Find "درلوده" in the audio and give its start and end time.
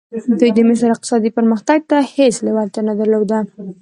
2.99-3.37